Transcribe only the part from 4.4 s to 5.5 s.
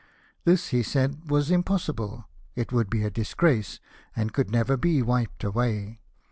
never be wiped